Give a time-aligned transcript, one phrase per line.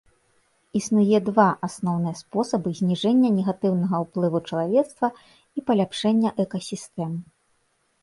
[0.79, 5.07] Існуе два асноўныя спосабы зніжэння негатыўнага ўплыву чалавецтва
[5.57, 7.11] і паляпшэння экасістэм.